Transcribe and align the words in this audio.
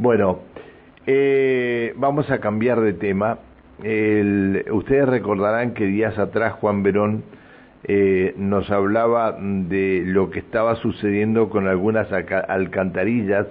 Bueno, 0.00 0.38
eh, 1.06 1.92
vamos 1.98 2.30
a 2.30 2.40
cambiar 2.40 2.80
de 2.80 2.94
tema. 2.94 3.38
ustedes 4.70 5.06
recordarán 5.06 5.74
que 5.74 5.84
días 5.84 6.18
atrás 6.18 6.54
Juan 6.54 6.82
Verón 6.82 7.22
eh, 7.84 8.32
nos 8.38 8.70
hablaba 8.70 9.36
de 9.38 10.02
lo 10.06 10.30
que 10.30 10.38
estaba 10.38 10.76
sucediendo 10.76 11.50
con 11.50 11.68
algunas 11.68 12.10
alcantarillas 12.12 13.46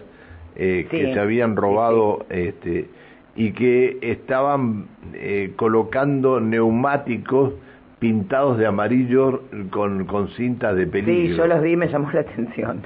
eh, 0.55 0.87
que 0.89 1.13
se 1.13 1.19
habían 1.19 1.55
robado 1.55 2.25
este, 2.31 2.87
y 3.35 3.51
que 3.51 3.99
estaban 4.01 4.87
eh, 5.13 5.53
colocando 5.55 6.39
neumáticos 6.39 7.53
pintados 7.99 8.57
de 8.57 8.65
amarillo 8.65 9.43
con, 9.69 10.05
con 10.05 10.29
cintas 10.29 10.75
de 10.75 10.87
peligro. 10.87 11.31
Sí, 11.31 11.37
yo 11.37 11.45
los 11.45 11.61
vi 11.61 11.73
y 11.73 11.77
me 11.77 11.89
llamó 11.89 12.09
la 12.11 12.21
atención. 12.21 12.81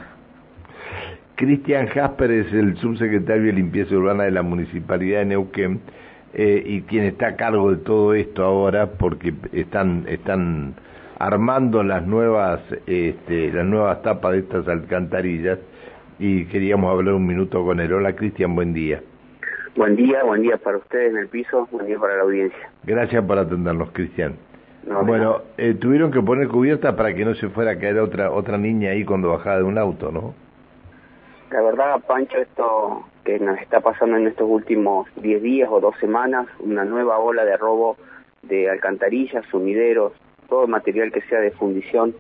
Cristian 1.44 1.88
Jasper 1.88 2.32
es 2.32 2.54
el 2.54 2.78
subsecretario 2.78 3.48
de 3.48 3.52
Limpieza 3.52 3.96
Urbana 3.96 4.24
de 4.24 4.32
la 4.32 4.44
Municipalidad 4.44 5.20
de 5.20 5.26
Neuquén 5.26 5.82
eh, 6.34 6.64
y 6.66 6.84
quien 6.84 7.04
está 7.04 7.28
a 7.28 7.36
cargo 7.36 7.72
de 7.72 7.84
todo 7.84 8.14
esto 8.14 8.46
ahora 8.46 8.92
porque 8.92 9.34
están, 9.52 10.06
están 10.08 10.74
armando 11.20 11.84
las 11.84 12.08
nuevas, 12.08 12.62
este, 12.88 13.52
las 13.52 13.66
nuevas 13.66 14.02
tapas 14.04 14.32
de 14.32 14.40
estas 14.40 14.70
alcantarillas 14.70 15.60
y 16.18 16.46
queríamos 16.46 16.90
hablar 16.90 17.16
un 17.16 17.28
minuto 17.28 17.62
con 17.66 17.82
él. 17.82 17.92
Hola 17.92 18.16
Cristian, 18.16 18.56
buen 18.56 18.74
día. 18.74 19.02
Buen 19.76 19.98
día, 19.98 20.24
buen 20.24 20.44
día 20.44 20.56
para 20.56 20.78
ustedes 20.78 21.12
en 21.12 21.18
el 21.18 21.28
piso, 21.28 21.68
buen 21.74 21.88
día 21.88 22.00
para 22.00 22.16
la 22.16 22.22
audiencia. 22.22 22.70
Gracias 22.84 23.22
por 23.26 23.38
atendernos, 23.38 23.92
Cristian. 23.92 24.36
bueno, 25.06 25.42
eh, 25.58 25.74
tuvieron 25.74 26.10
que 26.10 26.22
poner 26.22 26.48
cubierta 26.48 26.96
para 26.96 27.14
que 27.14 27.26
no 27.26 27.36
se 27.36 27.50
fuera 27.50 27.72
a 27.72 27.76
caer 27.78 28.00
otra 28.00 28.32
otra 28.32 28.58
niña 28.58 28.92
ahí 28.92 29.04
cuando 29.04 29.32
bajaba 29.32 29.58
de 29.58 29.64
un 29.64 29.78
auto, 29.78 30.10
¿no? 30.10 30.42
La 31.54 31.62
verdad, 31.62 32.02
Pancho, 32.08 32.40
esto 32.40 33.04
que 33.24 33.38
nos 33.38 33.60
está 33.60 33.80
pasando 33.80 34.18
en 34.18 34.26
estos 34.26 34.50
últimos 34.50 35.08
10 35.18 35.44
días 35.44 35.70
o 35.72 35.80
dos 35.80 35.96
semanas, 36.00 36.48
una 36.58 36.84
nueva 36.84 37.20
ola 37.20 37.46
de 37.46 37.56
robo 37.58 37.96
de 38.42 38.72
alcantarillas, 38.72 39.46
sumideros, 39.52 40.14
todo 40.50 40.66
material 40.66 41.12
que 41.12 41.22
sea 41.22 41.40
de 41.42 41.52
fundición, 41.52 42.16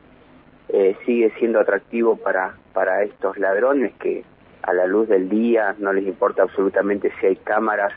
eh, 0.69 0.95
sigue 1.07 1.33
siendo 1.39 1.59
atractivo 1.59 2.15
para, 2.15 2.57
para 2.73 3.01
estos 3.01 3.35
ladrones 3.39 3.93
que 3.93 4.23
a 4.61 4.71
la 4.71 4.85
luz 4.85 5.09
del 5.09 5.29
día 5.29 5.73
no 5.79 5.93
les 5.93 6.05
importa 6.05 6.43
absolutamente 6.43 7.11
si 7.19 7.25
hay 7.25 7.35
cámaras, 7.37 7.91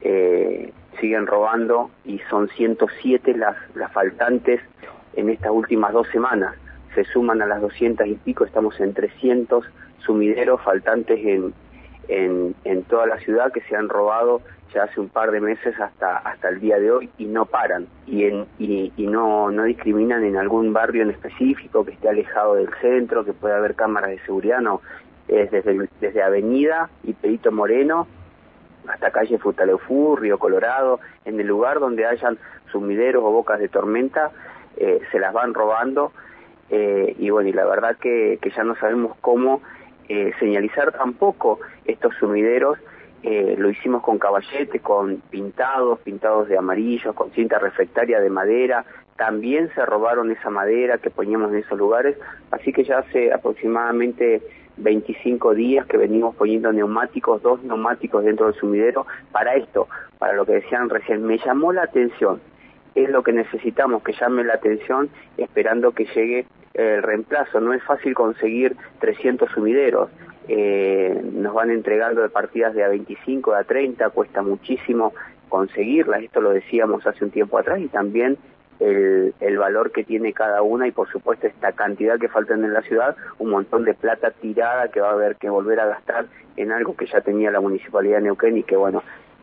eh, 0.00 0.72
siguen 1.00 1.28
robando 1.28 1.92
y 2.04 2.18
son 2.30 2.48
107 2.48 3.36
las, 3.36 3.56
las 3.76 3.92
faltantes 3.92 4.60
en 5.14 5.28
estas 5.28 5.52
últimas 5.52 5.92
dos 5.92 6.08
semanas. 6.08 6.56
Se 6.96 7.04
suman 7.04 7.42
a 7.42 7.46
las 7.46 7.60
200 7.60 8.08
y 8.08 8.14
pico, 8.14 8.44
estamos 8.44 8.80
en 8.80 8.92
300 8.92 9.64
sumideros 10.04 10.60
faltantes 10.62 11.18
en, 11.24 11.54
en, 12.08 12.54
en 12.64 12.82
toda 12.84 13.06
la 13.06 13.18
ciudad 13.18 13.52
que 13.52 13.60
se 13.62 13.76
han 13.76 13.88
robado 13.88 14.42
ya 14.74 14.84
hace 14.84 15.00
un 15.00 15.08
par 15.08 15.30
de 15.30 15.40
meses 15.40 15.78
hasta 15.80 16.18
hasta 16.18 16.48
el 16.48 16.60
día 16.60 16.78
de 16.78 16.90
hoy 16.90 17.10
y 17.18 17.24
no 17.26 17.46
paran. 17.46 17.86
Y 18.06 18.24
en, 18.24 18.46
y, 18.58 18.92
no 18.98 19.50
no 19.50 19.64
discriminan 19.64 20.24
en 20.24 20.36
algún 20.36 20.72
barrio 20.72 21.02
en 21.02 21.10
específico 21.10 21.84
que 21.84 21.92
esté 21.92 22.08
alejado 22.08 22.54
del 22.54 22.68
centro 22.80 23.24
que 23.24 23.32
pueda 23.32 23.56
haber 23.56 23.74
cámaras 23.74 24.10
de 24.10 24.18
seguridad 24.20 24.60
no. 24.60 24.80
Es 25.26 25.50
desde 25.50 25.88
desde 26.00 26.22
Avenida 26.22 26.90
y 27.02 27.12
Perito 27.12 27.52
Moreno 27.52 28.06
hasta 28.86 29.10
calle 29.10 29.38
Futaleufú, 29.38 30.16
Río 30.16 30.38
Colorado 30.38 31.00
en 31.24 31.38
el 31.40 31.46
lugar 31.46 31.80
donde 31.80 32.06
hayan 32.06 32.38
sumideros 32.72 33.22
o 33.24 33.30
bocas 33.30 33.58
de 33.58 33.68
tormenta 33.68 34.30
eh, 34.76 35.00
se 35.10 35.18
las 35.18 35.32
van 35.32 35.54
robando 35.54 36.12
eh, 36.70 37.14
y 37.18 37.30
bueno 37.30 37.48
y 37.48 37.52
la 37.52 37.66
verdad 37.66 37.96
que, 37.96 38.38
que 38.40 38.50
ya 38.50 38.62
no 38.64 38.74
sabemos 38.76 39.16
cómo 39.20 39.62
eh, 40.08 40.32
señalizar 40.38 40.92
tampoco 40.92 41.60
estos 41.84 42.14
sumideros 42.16 42.78
eh, 43.22 43.56
lo 43.58 43.68
hicimos 43.68 44.02
con 44.02 44.18
caballete, 44.18 44.78
con 44.78 45.16
pintados, 45.28 45.98
pintados 46.00 46.48
de 46.48 46.56
amarillo, 46.56 47.14
con 47.14 47.32
cinta 47.32 47.58
reflectaria 47.58 48.20
de 48.20 48.30
madera. 48.30 48.84
También 49.16 49.70
se 49.74 49.84
robaron 49.84 50.30
esa 50.30 50.50
madera 50.50 50.98
que 50.98 51.10
poníamos 51.10 51.50
en 51.50 51.58
esos 51.58 51.76
lugares, 51.76 52.16
así 52.52 52.72
que 52.72 52.84
ya 52.84 52.98
hace 52.98 53.32
aproximadamente 53.32 54.40
25 54.76 55.54
días 55.54 55.86
que 55.86 55.96
venimos 55.96 56.36
poniendo 56.36 56.72
neumáticos, 56.72 57.42
dos 57.42 57.62
neumáticos 57.64 58.24
dentro 58.24 58.46
del 58.46 58.54
sumidero 58.54 59.06
para 59.32 59.56
esto, 59.56 59.88
para 60.18 60.34
lo 60.34 60.46
que 60.46 60.52
decían 60.52 60.88
recién. 60.88 61.24
Me 61.24 61.38
llamó 61.38 61.72
la 61.72 61.82
atención, 61.82 62.40
es 62.94 63.10
lo 63.10 63.24
que 63.24 63.32
necesitamos, 63.32 64.04
que 64.04 64.12
llame 64.12 64.44
la 64.44 64.54
atención 64.54 65.10
esperando 65.36 65.90
que 65.90 66.04
llegue 66.14 66.46
el 66.78 67.02
reemplazo. 67.02 67.60
No 67.60 67.74
es 67.74 67.82
fácil 67.82 68.14
conseguir 68.14 68.76
300 69.00 69.50
sumideros 69.50 70.08
eh, 70.48 71.20
nos 71.34 71.52
van 71.52 71.70
entregando 71.70 72.22
de 72.22 72.30
partidas 72.30 72.74
de 72.74 72.82
a 72.82 72.88
25, 72.88 73.52
a 73.52 73.64
30, 73.64 74.08
cuesta 74.10 74.40
muchísimo 74.40 75.12
conseguirlas, 75.50 76.22
esto 76.22 76.40
lo 76.40 76.50
decíamos 76.50 77.06
hace 77.06 77.24
un 77.24 77.30
tiempo 77.30 77.58
atrás, 77.58 77.80
y 77.80 77.88
también 77.88 78.38
el, 78.80 79.34
el, 79.40 79.58
valor 79.58 79.92
que 79.92 80.04
tiene 80.04 80.32
cada 80.32 80.62
una 80.62 80.86
y 80.86 80.92
por 80.92 81.10
supuesto 81.10 81.46
esta 81.46 81.72
cantidad 81.72 82.18
que 82.18 82.28
faltan 82.28 82.64
en 82.64 82.72
la 82.72 82.80
ciudad, 82.80 83.16
un 83.38 83.50
montón 83.50 83.84
de 83.84 83.92
plata 83.92 84.30
tirada 84.30 84.88
que 84.88 85.00
va 85.00 85.10
a 85.10 85.12
haber 85.12 85.36
que 85.36 85.50
volver 85.50 85.80
a 85.80 85.86
gastar 85.86 86.26
en 86.56 86.72
algo 86.72 86.96
que 86.96 87.06
ya 87.06 87.20
tenía 87.20 87.50
la 87.50 87.60
Municipalidad 87.60 88.18
de 88.18 88.24
Neuquén 88.24 88.56
y 88.56 88.62
que 88.62 88.76
bueno, 88.76 89.02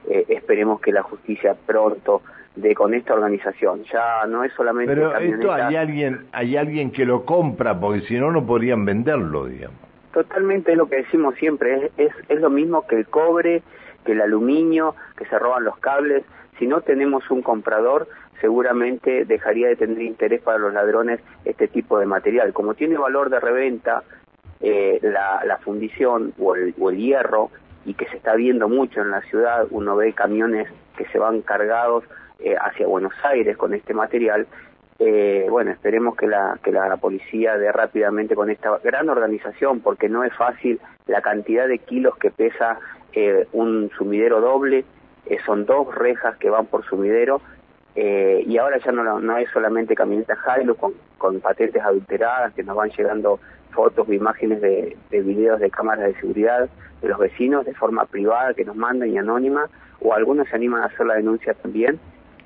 eh, 0.09 0.25
esperemos 0.29 0.79
que 0.79 0.91
la 0.91 1.03
justicia 1.03 1.55
pronto 1.65 2.21
de 2.55 2.73
con 2.73 2.93
esta 2.93 3.13
organización. 3.13 3.83
Ya 3.91 4.25
no 4.27 4.43
es 4.43 4.53
solamente 4.53 4.93
Pero 4.93 5.15
esto 5.17 5.51
hay 5.51 5.75
alguien, 5.75 6.25
hay 6.31 6.57
alguien 6.57 6.91
que 6.91 7.05
lo 7.05 7.25
compra 7.25 7.79
porque 7.79 8.01
si 8.01 8.17
no 8.17 8.31
no 8.31 8.45
podrían 8.45 8.85
venderlo, 8.85 9.45
digamos. 9.45 9.77
Totalmente 10.13 10.71
es 10.71 10.77
lo 10.77 10.87
que 10.87 10.97
decimos 10.97 11.35
siempre, 11.35 11.91
es, 11.97 12.13
es, 12.29 12.39
lo 12.39 12.49
mismo 12.49 12.87
que 12.87 12.95
el 12.95 13.05
cobre, 13.05 13.63
que 14.05 14.13
el 14.13 14.21
aluminio, 14.21 14.95
que 15.17 15.25
se 15.25 15.37
roban 15.37 15.65
los 15.65 15.77
cables. 15.79 16.23
Si 16.57 16.67
no 16.67 16.79
tenemos 16.79 17.29
un 17.29 17.41
comprador, 17.41 18.07
seguramente 18.39 19.25
dejaría 19.25 19.67
de 19.67 19.75
tener 19.75 20.01
interés 20.01 20.41
para 20.41 20.57
los 20.57 20.73
ladrones 20.73 21.19
este 21.43 21.67
tipo 21.67 21.99
de 21.99 22.05
material. 22.05 22.53
Como 22.53 22.75
tiene 22.75 22.97
valor 22.97 23.29
de 23.29 23.41
reventa 23.41 24.03
eh, 24.61 24.99
la, 25.01 25.41
la, 25.45 25.57
fundición 25.57 26.33
o 26.39 26.55
el, 26.55 26.73
o 26.79 26.91
el 26.91 26.97
hierro, 26.97 27.51
y 27.85 27.93
que 27.93 28.07
se 28.07 28.17
está 28.17 28.35
viendo 28.35 28.67
mucho 28.67 29.01
en 29.01 29.11
la 29.11 29.21
ciudad, 29.21 29.67
uno 29.69 29.95
ve 29.95 30.13
camiones 30.13 30.67
que 30.97 31.05
se 31.07 31.19
van 31.19 31.41
cargados 31.41 32.03
eh, 32.39 32.55
hacia 32.59 32.87
Buenos 32.87 33.13
Aires 33.23 33.55
con 33.57 33.73
este 33.73 33.93
material, 33.93 34.47
eh, 34.97 35.47
bueno, 35.49 35.71
esperemos 35.71 36.15
que 36.15 36.27
la, 36.27 36.57
que 36.63 36.71
la 36.71 36.95
policía 36.97 37.57
dé 37.57 37.71
rápidamente 37.71 38.35
con 38.35 38.49
esta 38.49 38.79
gran 38.83 39.09
organización, 39.09 39.81
porque 39.81 40.09
no 40.09 40.23
es 40.23 40.33
fácil 40.33 40.79
la 41.07 41.21
cantidad 41.21 41.67
de 41.67 41.79
kilos 41.79 42.17
que 42.17 42.31
pesa 42.31 42.79
eh, 43.13 43.47
un 43.51 43.91
sumidero 43.97 44.41
doble, 44.41 44.85
son 45.45 45.65
dos 45.65 45.93
rejas 45.95 46.37
que 46.37 46.49
van 46.49 46.67
por 46.67 46.85
sumidero, 46.85 47.41
eh, 47.95 48.43
y 48.45 48.57
ahora 48.57 48.77
ya 48.83 48.91
no, 48.91 49.19
no 49.19 49.37
es 49.37 49.49
solamente 49.51 49.95
camionetas 49.95 50.37
Hilux 50.59 50.79
con, 51.17 51.39
patentes 51.39 51.81
adulteradas, 51.81 52.53
que 52.53 52.63
nos 52.63 52.75
van 52.75 52.89
llegando 52.89 53.39
fotos 53.71 54.07
o 54.07 54.13
imágenes 54.13 54.61
de, 54.61 54.95
de 55.09 55.21
videos 55.21 55.59
de 55.59 55.69
cámaras 55.69 56.05
de 56.05 56.19
seguridad 56.19 56.69
de 57.01 57.07
los 57.07 57.19
vecinos 57.19 57.65
de 57.65 57.73
forma 57.73 58.05
privada 58.05 58.53
que 58.53 58.65
nos 58.65 58.75
mandan 58.75 59.09
y 59.09 59.17
anónima, 59.17 59.69
o 59.99 60.13
algunos 60.13 60.47
se 60.47 60.55
animan 60.55 60.81
a 60.81 60.85
hacer 60.85 61.05
la 61.05 61.15
denuncia 61.15 61.53
también, 61.53 61.99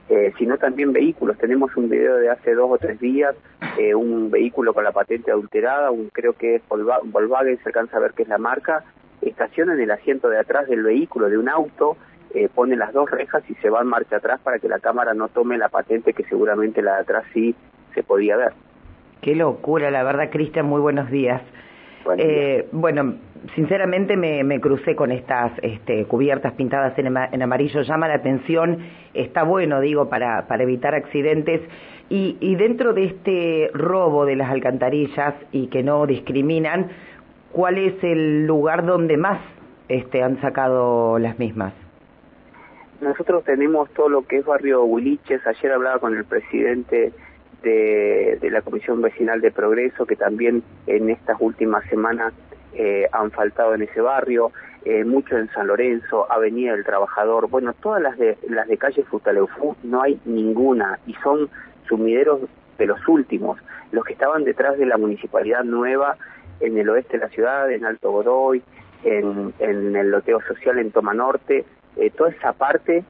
eh, 0.10 0.34
sino 0.38 0.58
también 0.58 0.92
vehículos. 0.92 1.38
Tenemos 1.38 1.76
un 1.78 1.90
video 1.90 2.18
de 2.18 2.30
hace 2.30 2.54
dos 2.54 2.70
o 2.72 2.78
tres 2.78 3.00
días, 3.00 3.36
eh, 3.78 3.94
un 3.94 4.31
vehículo 4.31 4.74
con 4.74 4.84
la 4.84 4.92
patente 4.92 5.31
adulterada, 5.31 5.92
un 5.92 6.10
creo 6.10 6.34
que 6.34 6.56
es 6.56 6.62
Volkswagen, 6.68 7.58
se 7.62 7.70
alcanza 7.70 7.98
a 7.98 8.00
ver 8.00 8.14
que 8.14 8.24
es 8.24 8.30
la 8.30 8.38
marca, 8.38 8.84
estaciona 9.22 9.74
en 9.74 9.81
el 9.81 9.92
asiento 9.92 10.30
de 10.30 10.40
atrás 10.40 10.68
del 10.68 10.84
vehículo, 10.84 11.30
de 11.30 11.38
un 11.38 11.50
auto, 11.50 11.98
eh, 12.34 12.50
pone 12.53 12.75
las 12.75 12.94
dos 12.94 13.09
rejas 13.09 13.44
y 13.50 13.56
se 13.56 13.69
va 13.69 13.81
en 13.81 13.88
marcha 13.88 14.17
atrás 14.17 14.40
para 14.44 14.59
que 14.59 14.67
la 14.67 14.79
cámara 14.79 15.13
no 15.13 15.29
tome 15.29 15.57
la 15.57 15.69
patente 15.69 16.13
que 16.13 16.23
seguramente 16.25 16.81
la 16.81 16.95
de 16.95 17.01
atrás 17.01 17.23
sí 17.34 17.56
se 17.94 18.03
podía 18.03 18.38
ver. 18.38 18.53
Qué 19.22 19.35
locura, 19.35 19.91
la 19.91 20.03
verdad, 20.03 20.29
Cristian, 20.29 20.66
muy 20.66 20.79
buenos 20.79 21.09
días. 21.09 21.41
Eh, 22.18 22.68
bueno, 22.72 23.16
sinceramente 23.56 24.16
me, 24.16 24.44
me, 24.44 24.62
crucé 24.62 24.95
con 24.95 25.12
estas 25.12 25.51
este, 25.62 26.06
cubiertas 26.06 26.54
pintadas 26.54 26.98
en, 26.98 27.07
en, 27.07 27.42
amarillo, 27.42 27.81
llama 27.81 28.07
la 28.07 28.15
atención, 28.15 28.80
está 29.13 29.44
bueno, 29.44 29.81
digo, 29.81 30.09
para, 30.09 30.48
para 30.48 30.63
evitar 30.63 30.95
accidentes. 30.95 31.62
Y, 32.09 32.38
y 32.39 32.56
dentro 32.56 32.94
de 32.94 33.06
este 33.06 33.69
robo 33.74 34.25
de 34.25 34.36
las 34.36 34.50
alcantarillas 34.50 35.36
y 35.51 35.68
que 35.68 35.83
no 35.83 36.06
discriminan, 36.07 36.89
¿cuál 37.51 37.77
es 37.77 38.04
el 38.04 38.48
lugar 38.48 38.86
donde 38.86 39.18
más 39.18 39.39
este, 39.89 40.24
han 40.24 40.39
sacado 40.42 41.19
las 41.19 41.38
mismas? 41.38 41.74
Nosotros 43.01 43.46
tenemos 43.46 43.90
todo 43.92 44.10
lo 44.10 44.28
que 44.28 44.38
es 44.38 44.46
barrio 44.46 44.84
Huiliches, 44.84 45.46
ayer 45.48 45.72
hablaba 45.72 46.00
con 46.00 46.18
el 46.18 46.25
presidente 46.25 47.13
de, 47.63 48.38
de, 48.42 48.51
la 48.51 48.62
Comisión 48.62 49.01
Vecinal 49.01 49.40
de 49.40 49.51
Progreso, 49.51 50.06
que 50.06 50.18
también 50.18 50.63
en 50.86 51.10
estas 51.10 51.38
últimas 51.40 51.86
semanas 51.86 52.34
eh, 52.74 53.07
han 53.13 53.31
faltado 53.31 53.74
en 53.74 53.84
ese 53.84 54.01
barrio, 54.01 54.51
eh, 54.84 55.06
mucho 55.06 55.38
en 55.38 55.50
San 55.51 55.68
Lorenzo, 55.68 56.30
Avenida 56.30 56.74
del 56.74 56.84
Trabajador, 56.84 57.50
bueno, 57.50 57.74
todas 57.74 58.01
las 58.01 58.18
de, 58.18 58.38
las 58.50 58.68
de 58.68 58.78
calle 58.78 59.04
Futaleufú 59.04 59.75
no 59.84 60.02
hay 60.02 60.19
ninguna 60.25 61.00
y 61.07 61.13
son 61.16 61.50
sumideros 61.88 62.42
de 62.78 62.86
los 62.86 63.06
últimos, 63.07 63.60
los 63.92 64.04
que 64.04 64.13
estaban 64.13 64.44
detrás 64.44 64.78
de 64.78 64.86
la 64.86 64.98
municipalidad 64.98 65.63
nueva 65.63 66.18
en 66.60 66.78
el 66.78 66.90
oeste 66.90 67.18
de 67.18 67.24
la 67.24 67.30
ciudad, 67.30 67.72
en 67.72 67.86
Alto 67.86 68.12
Godoy, 68.12 68.62
en, 69.04 69.54
en 69.60 69.95
el 69.95 70.12
loteo 70.12 70.42
social 70.42 70.80
en 70.80 70.92
Toma 70.92 71.13
Norte, 71.13 71.66
eh, 72.00 72.10
toda 72.12 72.31
esa 72.31 72.54
parte 72.54 73.04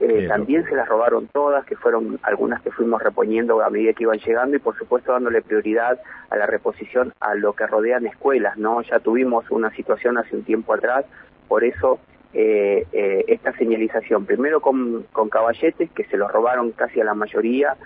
eh, 0.00 0.26
también 0.26 0.64
se 0.64 0.74
las 0.74 0.88
robaron 0.88 1.28
todas, 1.28 1.64
que 1.64 1.76
fueron 1.76 2.18
algunas 2.24 2.60
que 2.62 2.72
fuimos 2.72 3.00
reponiendo 3.00 3.62
a 3.62 3.70
medida 3.70 3.92
que 3.92 4.02
iban 4.02 4.18
llegando 4.18 4.56
y 4.56 4.58
por 4.58 4.76
supuesto 4.76 5.12
dándole 5.12 5.42
prioridad 5.42 6.00
a 6.28 6.36
la 6.36 6.46
reposición 6.46 7.12
a 7.20 7.36
lo 7.36 7.52
que 7.52 7.68
rodean 7.68 8.06
escuelas, 8.06 8.56
¿no? 8.56 8.82
Ya 8.82 8.98
tuvimos 8.98 9.48
una 9.50 9.70
situación 9.70 10.18
hace 10.18 10.34
un 10.34 10.42
tiempo 10.42 10.74
atrás, 10.74 11.04
por 11.46 11.62
eso 11.62 12.00
eh, 12.34 12.84
eh, 12.92 13.24
esta 13.28 13.52
señalización, 13.56 14.26
primero 14.26 14.60
con, 14.60 15.04
con 15.12 15.28
caballetes 15.28 15.88
que 15.92 16.04
se 16.04 16.16
los 16.16 16.32
robaron 16.32 16.72
casi 16.72 17.00
a 17.00 17.04
la 17.04 17.14
mayoría 17.14 17.76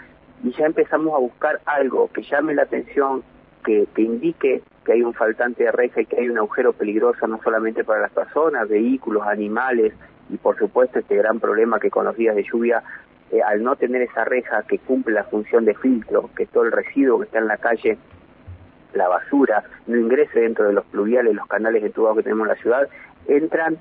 y 0.43 0.53
ya 0.53 0.65
empezamos 0.65 1.13
a 1.15 1.19
buscar 1.19 1.61
algo 1.67 2.09
que 2.15 2.23
llame 2.23 2.55
la 2.55 2.63
atención, 2.63 3.25
que, 3.67 3.87
que 3.95 4.03
indique 4.03 4.63
que 4.85 4.93
hay 4.93 5.03
un 5.03 5.13
faltante 5.13 5.65
de 5.65 5.73
reja 5.73 6.01
y 6.01 6.07
que 6.07 6.21
hay 6.21 6.29
un 6.31 6.39
agujero 6.39 6.73
peligroso 6.73 7.27
no 7.27 7.41
solamente 7.43 7.83
para 7.83 8.01
las 8.03 8.13
personas, 8.13 8.69
vehículos, 8.69 9.27
animales, 9.27 9.93
y 10.31 10.37
por 10.37 10.57
supuesto 10.57 11.01
este 11.01 11.17
gran 11.17 11.41
problema 11.41 11.81
que 11.81 11.91
con 11.91 12.05
los 12.05 12.17
días 12.17 12.37
de 12.37 12.45
lluvia, 12.45 12.83
eh, 13.33 13.43
al 13.43 13.63
no 13.65 13.75
tener 13.75 14.03
esa 14.03 14.25
reja 14.25 14.63
que 14.63 14.79
cumple 14.79 15.15
la 15.15 15.25
función 15.25 15.65
de 15.65 15.75
filtro, 15.75 16.31
que 16.37 16.47
todo 16.47 16.65
el 16.65 16.73
residuo 16.73 17.19
que 17.19 17.25
está 17.25 17.39
en 17.39 17.49
la 17.49 17.57
calle, 17.57 17.99
la 18.95 19.09
basura, 19.09 19.65
no 19.89 19.99
ingrese 19.99 20.41
dentro 20.41 20.69
de 20.69 20.73
los 20.73 20.85
pluviales, 20.87 21.35
los 21.35 21.47
canales 21.49 21.83
de 21.83 21.91
tubado 21.91 22.15
que 22.15 22.23
tenemos 22.23 22.47
en 22.47 22.55
la 22.55 22.63
ciudad, 22.63 22.89
entran, 23.27 23.79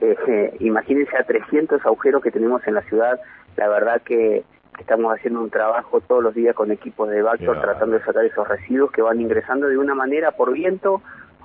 eh, 0.00 0.56
imagínense 0.60 1.16
a 1.16 1.24
300 1.24 1.84
agujeros 1.84 2.22
que 2.22 2.30
tenemos 2.30 2.66
en 2.66 2.74
la 2.74 2.82
ciudad, 2.82 3.20
la 3.56 3.68
verdad 3.68 4.00
que 4.02 4.44
estamos 4.78 5.14
haciendo 5.14 5.40
un 5.40 5.50
trabajo 5.50 6.00
todos 6.00 6.22
los 6.22 6.34
días 6.34 6.54
con 6.54 6.70
equipos 6.70 7.08
de 7.08 7.22
Bactor 7.22 7.60
tratando 7.60 7.98
de 7.98 8.04
sacar 8.04 8.24
esos 8.24 8.46
residuos 8.46 8.90
que 8.90 9.02
van 9.02 9.20
ingresando 9.20 9.68
de 9.68 9.78
una 9.78 9.94
manera 9.94 10.32
por 10.32 10.52
viento 10.52 11.02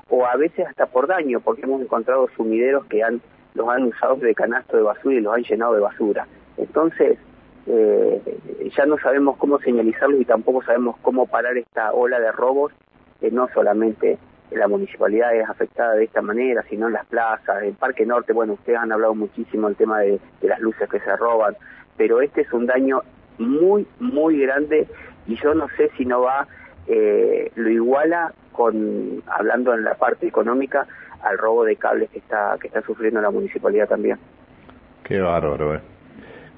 o 0.10 0.25
a 0.25 0.36
veces 0.36 0.68
hasta 0.68 0.88
por 0.88 1.07
daño, 1.07 1.39
porque 1.39 1.62
hemos 1.63 1.81
encontrado 1.81 2.28
sumideros 2.36 2.86
que 2.86 3.04
han 3.04 3.22
los 3.54 3.68
han 3.68 3.83
usado 3.83 4.16
de 4.16 4.33
canasto 4.33 4.78
de 4.78 4.83
basura 4.83 5.16
y 5.16 5.22
los 5.22 5.33
han 5.33 5.44
llenado 5.44 5.74
de 5.74 5.81
basura. 5.81 6.28
Entonces, 6.57 7.18
eh, 7.68 8.22
ya 8.75 8.86
no 8.86 8.98
sabemos 8.98 9.38
cómo 9.38 9.60
señalizarlos 9.60 10.22
y 10.22 10.25
tampoco 10.25 10.63
sabemos 10.63 10.95
cómo 11.01 11.27
parar 11.27 11.57
esta 11.57 11.92
ola 11.92 12.19
de 12.19 12.31
robos, 12.31 12.72
que 13.19 13.30
no 13.30 13.48
solamente 13.54 14.18
la 14.51 14.68
municipalidad 14.68 15.36
es 15.36 15.48
afectada 15.48 15.94
de 15.94 16.06
esta 16.06 16.22
manera, 16.22 16.63
sino 16.69 16.88
en 16.88 16.94
las 16.94 17.06
plazas, 17.06 17.63
en 17.63 17.75
Parque 17.75 18.06
Norte, 18.06 18.34
bueno, 18.34 18.54
ustedes 18.54 18.80
han 18.80 18.92
hablado 18.92 19.16
muchísimo 19.16 19.68
del 19.68 19.77
tema 19.77 20.00
de, 20.00 20.19
las 20.42 20.60
luces 20.60 20.89
que 20.89 21.00
se 21.00 21.16
roban, 21.16 21.56
pero 21.95 22.22
este 22.22 22.42
es 22.42 22.51
un 22.51 22.66
daño 22.66 23.01
muy, 23.41 23.85
muy 23.99 24.39
grande 24.39 24.88
y 25.27 25.35
yo 25.35 25.53
no 25.53 25.67
sé 25.77 25.89
si 25.97 26.05
no 26.05 26.21
va, 26.21 26.47
eh, 26.88 27.51
lo 27.55 27.69
iguala 27.69 28.33
con, 28.51 29.23
hablando 29.27 29.73
en 29.73 29.83
la 29.83 29.95
parte 29.95 30.27
económica, 30.27 30.88
al 31.23 31.38
robo 31.38 31.63
de 31.65 31.75
cables 31.75 32.09
que 32.09 32.19
está 32.19 32.57
que 32.59 32.67
está 32.67 32.81
sufriendo 32.81 33.21
la 33.21 33.29
municipalidad 33.29 33.88
también. 33.88 34.17
Qué 35.03 35.19
bárbaro, 35.19 35.75
eh. 35.75 35.81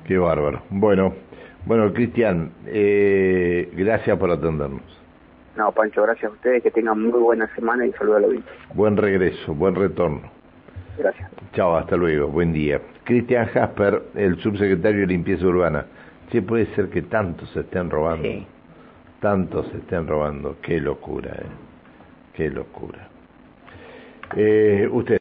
Qué 0.06 0.18
bárbaro. 0.18 0.64
Bueno, 0.70 1.14
bueno, 1.66 1.94
Cristian, 1.94 2.52
eh, 2.68 3.70
gracias 3.74 4.18
por 4.18 4.32
atendernos. 4.32 4.82
No, 5.56 5.72
Pancho, 5.72 6.02
gracias 6.02 6.32
a 6.32 6.34
ustedes, 6.34 6.64
que 6.64 6.72
tengan 6.72 7.02
muy 7.02 7.20
buena 7.20 7.48
semana 7.56 7.86
y 7.86 7.92
saludos 7.94 8.18
a 8.18 8.20
la 8.22 8.28
audiencia. 8.28 8.52
Buen 8.74 8.98
regreso, 8.98 9.54
buen 9.54 9.76
retorno. 9.76 10.22
Gracias. 10.98 11.30
Chao, 11.54 11.76
hasta 11.76 11.96
luego, 11.96 12.28
buen 12.28 12.54
día. 12.54 12.82
Cristian 13.04 13.46
Jasper, 13.48 14.02
el 14.16 14.38
subsecretario 14.40 15.02
de 15.02 15.08
Limpieza 15.08 15.46
Urbana. 15.46 15.86
Sí, 16.34 16.42
puede 16.42 16.66
ser 16.74 16.90
que 16.90 17.04
tantos 17.04 17.48
se 17.52 17.60
estén 17.60 17.92
robando. 17.92 18.28
Sí. 18.28 18.44
Tantos 19.20 19.68
se 19.68 19.78
estén 19.78 20.08
robando. 20.08 20.58
Qué 20.64 20.80
locura, 20.82 21.30
¿eh? 21.30 21.46
Qué 22.34 22.50
locura. 22.50 23.08
Eh, 24.36 24.90
usted. 24.92 25.12